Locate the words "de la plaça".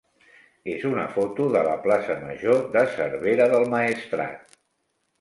1.57-2.17